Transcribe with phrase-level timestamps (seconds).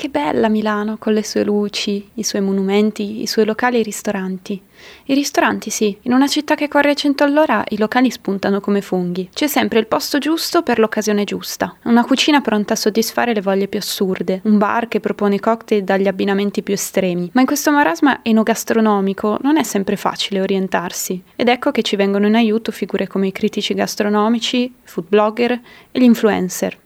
[0.00, 4.58] Che bella Milano, con le sue luci, i suoi monumenti, i suoi locali e ristoranti.
[5.04, 8.80] I ristoranti sì, in una città che corre a 100 all'ora i locali spuntano come
[8.80, 9.28] funghi.
[9.30, 11.76] C'è sempre il posto giusto per l'occasione giusta.
[11.82, 16.08] Una cucina pronta a soddisfare le voglie più assurde, un bar che propone cocktail dagli
[16.08, 17.28] abbinamenti più estremi.
[17.34, 21.22] Ma in questo marasma enogastronomico non è sempre facile orientarsi.
[21.36, 25.60] Ed ecco che ci vengono in aiuto figure come i critici gastronomici, food blogger
[25.90, 26.78] e gli influencer.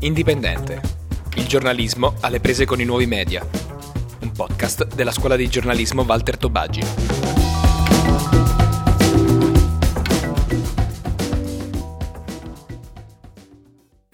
[0.00, 0.99] Indipendente
[1.40, 3.44] il giornalismo alle prese con i nuovi media.
[4.20, 7.29] Un podcast della scuola di giornalismo Walter Tobaggi.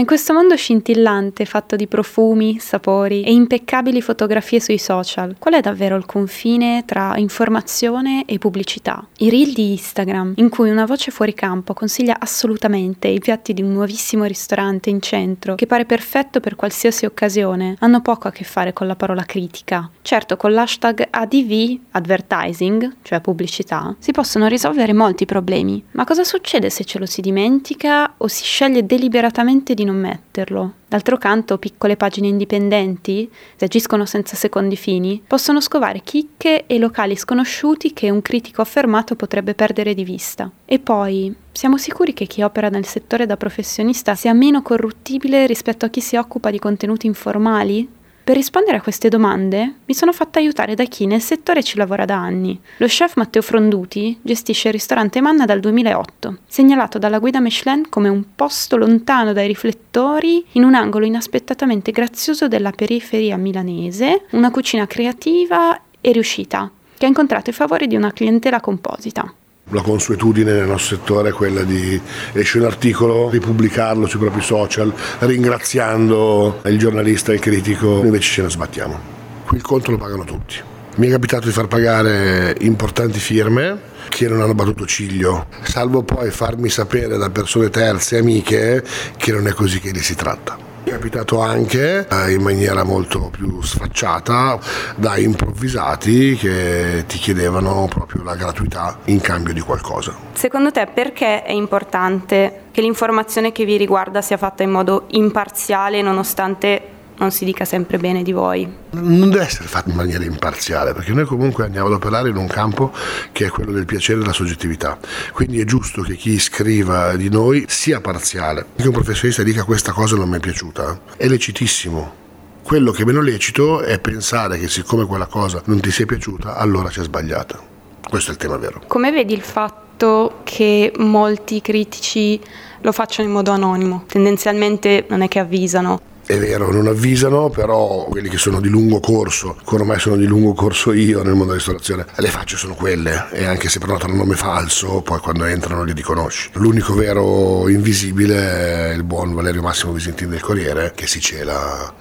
[0.00, 5.52] Ma in questo mondo scintillante, fatto di profumi, sapori e impeccabili fotografie sui social, qual
[5.52, 9.06] è davvero il confine tra informazione e pubblicità?
[9.18, 13.60] I reel di Instagram, in cui una voce fuori campo consiglia assolutamente i piatti di
[13.60, 18.44] un nuovissimo ristorante in centro, che pare perfetto per qualsiasi occasione, hanno poco a che
[18.44, 19.90] fare con la parola critica.
[20.00, 26.70] Certo, con l'hashtag ADV, advertising, cioè pubblicità, si possono risolvere molti problemi, ma cosa succede
[26.70, 30.74] se ce lo si dimentica o si sceglie deliberatamente di di non metterlo.
[30.88, 37.16] D'altro canto, piccole pagine indipendenti, se agiscono senza secondi fini, possono scovare chicche e locali
[37.16, 40.50] sconosciuti che un critico affermato potrebbe perdere di vista.
[40.64, 45.84] E poi, siamo sicuri che chi opera nel settore da professionista sia meno corruttibile rispetto
[45.84, 47.98] a chi si occupa di contenuti informali?
[48.30, 52.04] Per rispondere a queste domande mi sono fatta aiutare da chi nel settore ci lavora
[52.04, 52.56] da anni.
[52.76, 58.08] Lo chef Matteo Fronduti gestisce il ristorante Manna dal 2008, segnalato dalla guida Michelin come
[58.08, 64.86] un posto lontano dai riflettori in un angolo inaspettatamente grazioso della periferia milanese, una cucina
[64.86, 69.34] creativa e riuscita, che ha incontrato i favori di una clientela composita.
[69.72, 72.00] La consuetudine nel nostro settore è quella di
[72.32, 78.32] esce un articolo, ripubblicarlo sui propri social, ringraziando il giornalista e il critico, noi invece
[78.32, 78.98] ce ne sbattiamo.
[79.46, 80.56] Qui il conto lo pagano tutti.
[80.96, 86.30] Mi è capitato di far pagare importanti firme che non hanno battuto ciglio, salvo poi
[86.32, 88.84] farmi sapere da persone terze e amiche
[89.16, 90.69] che non è così che li si tratta.
[90.82, 94.58] È capitato anche eh, in maniera molto più sfacciata
[94.96, 100.14] da improvvisati che ti chiedevano proprio la gratuità in cambio di qualcosa.
[100.32, 106.02] Secondo te perché è importante che l'informazione che vi riguarda sia fatta in modo imparziale
[106.02, 108.68] nonostante non si dica sempre bene di voi.
[108.92, 112.46] Non deve essere fatto in maniera imparziale, perché noi comunque andiamo ad operare in un
[112.46, 112.92] campo
[113.32, 114.98] che è quello del piacere e della soggettività.
[115.32, 118.66] Quindi è giusto che chi scriva di noi sia parziale.
[118.74, 122.18] Che un professionista dica questa cosa non mi è piaciuta, è lecitissimo.
[122.62, 126.56] Quello che è meno lecito è pensare che siccome quella cosa non ti sia piaciuta,
[126.56, 127.60] allora c'è sbagliata.
[128.08, 128.82] Questo è il tema vero.
[128.86, 132.40] Come vedi il fatto che molti critici
[132.80, 134.04] lo facciano in modo anonimo?
[134.06, 139.00] Tendenzialmente non è che avvisano, è vero, non avvisano, però quelli che sono di lungo
[139.00, 142.74] corso, come ormai sono di lungo corso io nel mondo della ristorazione, le facce sono
[142.74, 146.50] quelle e anche se prenotano un nome falso, poi quando entrano li riconosci.
[146.52, 151.92] L'unico vero invisibile è il buon Valerio Massimo Visentin del Corriere che si cela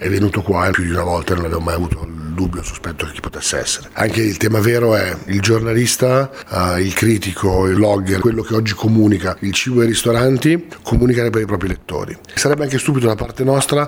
[0.00, 2.66] è venuto qua più di una volta e non avevo mai avuto il dubbio, il
[2.66, 3.90] sospetto che chi potesse essere.
[3.92, 8.72] Anche il tema vero è il giornalista, uh, il critico, il blogger, quello che oggi
[8.72, 12.16] comunica il cibo ai ristoranti, comunicare per i propri lettori.
[12.34, 13.86] Sarebbe anche stupido da parte nostra,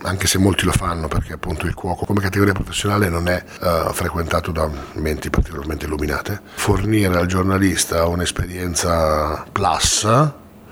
[0.00, 3.92] anche se molti lo fanno, perché appunto il cuoco come categoria professionale non è uh,
[3.92, 10.08] frequentato da menti particolarmente illuminate, fornire al giornalista un'esperienza plus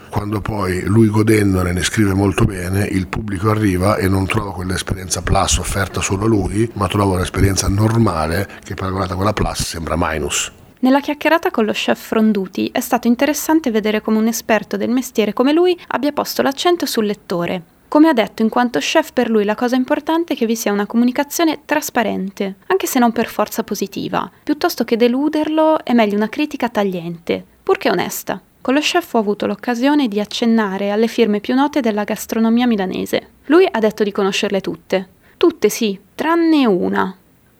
[0.08, 5.22] quando poi lui godendone ne scrive molto bene, il pubblico arriva e non trova quell'esperienza
[5.22, 9.94] plus offerta solo a lui, ma trova un'esperienza normale che paragonata a quella plus sembra
[9.96, 10.52] minus.
[10.80, 15.32] Nella chiacchierata con lo chef Fronduti è stato interessante vedere come un esperto del mestiere
[15.32, 17.62] come lui abbia posto l'accento sul lettore.
[17.88, 20.72] Come ha detto, in quanto chef per lui la cosa importante è che vi sia
[20.72, 24.30] una comunicazione trasparente, anche se non per forza positiva.
[24.44, 28.40] Piuttosto che deluderlo è meglio una critica tagliente, purché onesta.
[28.68, 33.30] Con lo chef ho avuto l'occasione di accennare alle firme più note della gastronomia milanese.
[33.46, 35.08] Lui ha detto di conoscerle tutte.
[35.38, 37.16] Tutte sì, tranne una.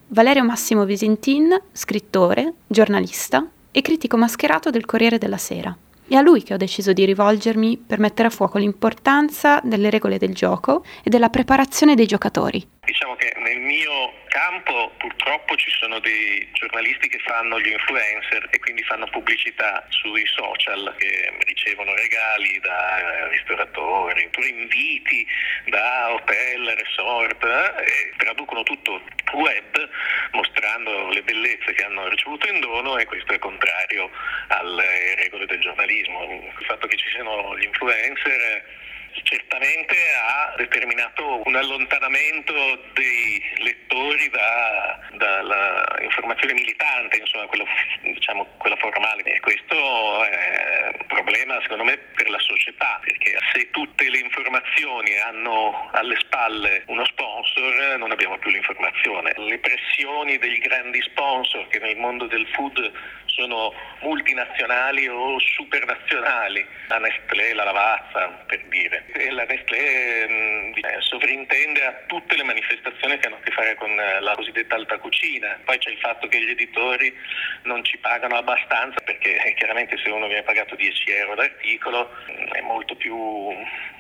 [0.09, 5.75] Valerio Massimo Visentin, scrittore, giornalista e critico mascherato del Corriere della Sera.
[6.07, 10.19] È a lui che ho deciso di rivolgermi per mettere a fuoco l'importanza delle regole
[10.19, 12.63] del gioco e della preparazione dei giocatori.
[12.85, 13.91] Diciamo che nel mio
[14.29, 20.25] campo purtroppo ci sono dei giornalisti che fanno gli influencer e quindi fanno pubblicità sui
[20.27, 25.27] social che ricevono regali da ristoratori, oppure inviti
[25.67, 29.03] da hotel, resort eh, e traducono tutto
[29.33, 29.89] web
[30.33, 34.11] mostrando le bellezze che hanno ricevuto in dono e questo è contrario
[34.49, 36.25] alle regole del giornalismo.
[36.59, 38.87] Il fatto che ci siano gli influencer
[39.23, 42.53] certamente ha determinato un allontanamento
[42.95, 47.65] dei lettori da, dalla informazione militante, insomma quella,
[48.03, 49.23] diciamo, quella formale.
[49.23, 55.17] E questo è un problema secondo me per la società, perché se tutte le informazioni
[55.19, 59.33] hanno alle spalle uno sponsor non abbiamo più l'informazione.
[59.37, 62.93] Le pressioni degli grandi sponsor che nel mondo del food
[63.39, 69.05] sono multinazionali o supernazionali, la Nestlé, la Lavazza per dire.
[69.13, 73.77] E la Nestlé mh, eh, sovrintende a tutte le manifestazioni che hanno a che fare
[73.77, 75.57] con eh, la cosiddetta alta cucina.
[75.65, 77.15] Poi c'è il fatto che gli editori
[77.63, 82.11] non ci pagano abbastanza perché eh, chiaramente se uno viene pagato 10 euro d'articolo
[82.53, 83.17] è molto più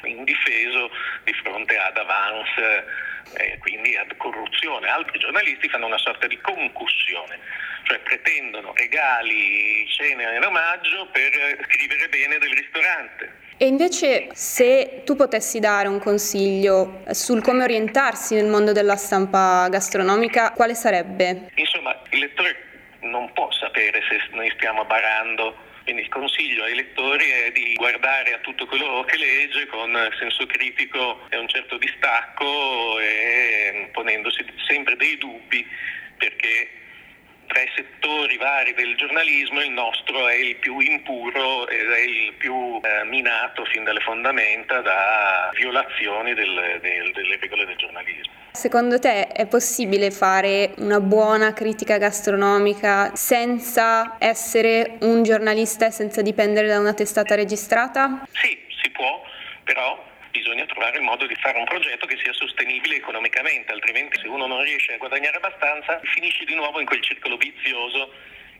[0.02, 0.90] indifeso
[1.22, 4.88] di fronte ad avance e quindi ad corruzione.
[4.88, 7.38] Altri giornalisti fanno una sorta di concussione,
[7.84, 11.32] cioè pretendono regali, cene in omaggio per
[11.68, 13.46] scrivere bene del ristorante.
[13.60, 19.68] E invece se tu potessi dare un consiglio sul come orientarsi nel mondo della stampa
[19.68, 21.50] gastronomica, quale sarebbe?
[21.54, 22.56] Insomma, il lettore
[23.00, 28.34] non può sapere se noi stiamo barando quindi il consiglio ai lettori è di guardare
[28.34, 34.96] a tutto quello che legge con senso critico e un certo distacco e ponendosi sempre
[34.96, 35.66] dei dubbi
[36.18, 36.68] perché
[37.46, 42.34] tra i settori vari del giornalismo il nostro è il più impuro ed è il
[42.34, 47.77] più eh, minato fin dalle fondamenta da violazioni del, del, delle regole del giornalismo.
[48.58, 56.22] Secondo te è possibile fare una buona critica gastronomica senza essere un giornalista e senza
[56.22, 58.26] dipendere da una testata registrata?
[58.32, 59.22] Sì, si può,
[59.62, 64.26] però bisogna trovare il modo di fare un progetto che sia sostenibile economicamente, altrimenti se
[64.26, 68.10] uno non riesce a guadagnare abbastanza finisce di nuovo in quel circolo vizioso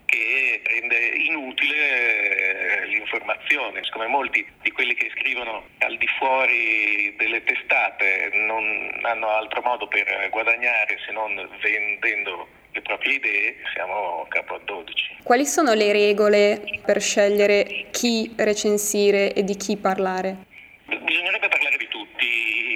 [0.08, 3.84] che rende inutile eh, l'informazione.
[3.84, 9.87] Siccome molti di quelli che scrivono al di fuori delle testate non hanno altro modo
[9.87, 15.16] per guadagnare se non vendendo le proprie idee, siamo capo a 12.
[15.22, 20.46] Quali sono le regole per scegliere chi recensire e di chi parlare?
[20.87, 22.26] Bisognerebbe parlare di tutti,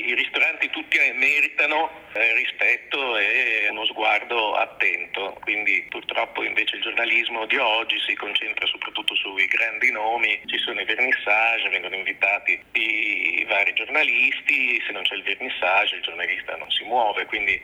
[0.08, 0.14] i
[0.92, 7.98] tutti meritano eh, rispetto e uno sguardo attento, quindi purtroppo invece il giornalismo di oggi
[8.06, 14.82] si concentra soprattutto sui grandi nomi, ci sono i vernissage, vengono invitati i vari giornalisti,
[14.86, 17.58] se non c'è il vernissage il giornalista non si muove, quindi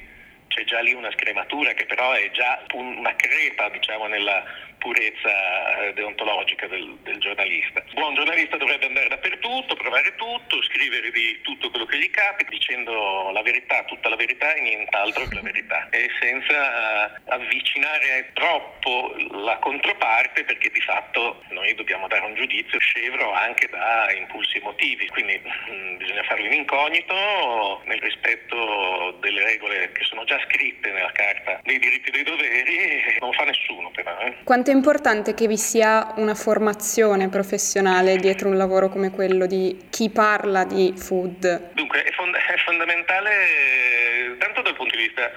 [0.48, 4.42] c'è già lì una scrematura che però è già una crepa diciamo, nella
[4.78, 7.82] purezza eh, deontologica del, del, giornalista.
[7.94, 12.50] Un buon giornalista dovrebbe andare dappertutto, provare tutto, scrivere di tutto quello che gli capita,
[12.50, 18.30] dicendo la verità, tutta la verità e nient'altro che la verità, e senza uh, avvicinare
[18.32, 24.58] troppo la controparte perché di fatto noi dobbiamo dare un giudizio scevro anche da impulsi
[24.58, 30.38] emotivi, quindi mh, mm, bisogna farlo in incognito, nel rispetto delle regole che sono già
[30.46, 34.19] scritte nella carta dei diritti e dei doveri, non fa nessuno però.
[34.20, 34.34] Eh.
[34.44, 39.87] Quanto è importante che vi sia una formazione professionale dietro un lavoro come quello di
[39.91, 41.73] chi parla di food?
[41.75, 45.31] Dunque, è, fond- è fondamentale tanto dal punto di vista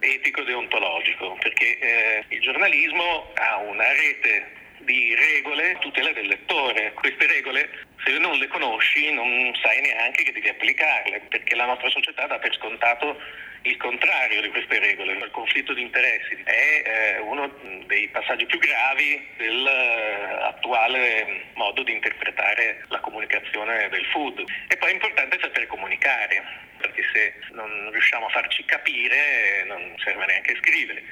[0.00, 6.92] etico deontologico, perché eh, il giornalismo ha una rete di regole tutela del lettore.
[6.94, 7.70] Queste regole,
[8.04, 12.38] se non le conosci, non sai neanche che devi applicarle, perché la nostra società dà
[12.38, 13.20] per scontato
[13.62, 15.12] il contrario di queste regole.
[15.12, 17.52] Il conflitto di interessi è eh, uno
[17.86, 24.44] dei passaggi più gravi dell'attuale eh, modo di interpretare la comunicazione del food.
[24.68, 26.42] E poi è importante sapere comunicare,
[26.78, 31.02] perché se non riusciamo a farci capire non serve neanche scrivere.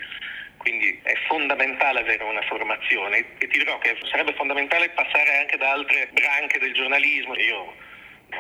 [1.47, 6.59] Fondamentale avere una formazione e ti dirò che sarebbe fondamentale passare anche da altre branche
[6.59, 7.37] del giornalismo.
[7.37, 7.73] Io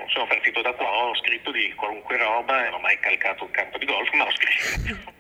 [0.08, 3.78] sono partito da qua, ho scritto di qualunque roba, non ho mai calcato un campo
[3.78, 5.12] di golf, ma ho scritto.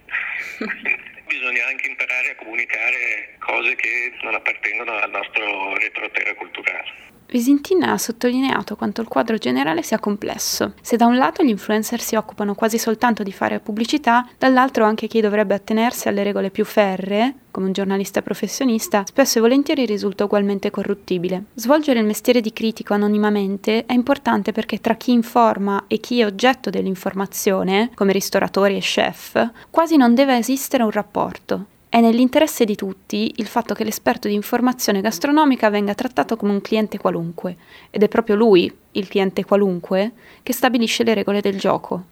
[1.28, 7.15] Bisogna anche imparare a comunicare cose che non appartengono al nostro retroterra culturale.
[7.28, 10.74] Visintin ha sottolineato quanto il quadro generale sia complesso.
[10.80, 15.06] Se da un lato gli influencer si occupano quasi soltanto di fare pubblicità, dall'altro anche
[15.06, 20.24] chi dovrebbe attenersi alle regole più ferree, come un giornalista professionista, spesso e volentieri risulta
[20.24, 21.44] ugualmente corruttibile.
[21.54, 26.26] Svolgere il mestiere di critico anonimamente è importante perché tra chi informa e chi è
[26.26, 31.66] oggetto dell'informazione, come ristoratori e chef, quasi non deve esistere un rapporto.
[31.88, 36.60] È nell'interesse di tutti il fatto che l'esperto di informazione gastronomica venga trattato come un
[36.60, 37.56] cliente qualunque,
[37.90, 40.12] ed è proprio lui, il cliente qualunque,
[40.42, 42.04] che stabilisce le regole del gioco.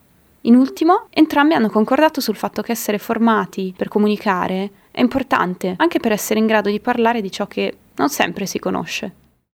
[0.42, 5.98] In ultimo, entrambi hanno concordato sul fatto che essere formati per comunicare è importante, anche
[5.98, 9.23] per essere in grado di parlare di ciò che non sempre si conosce.